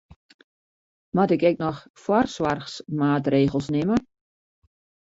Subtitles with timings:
[1.19, 3.97] Moat ik ek noch foarsoarchmaatregels nimme?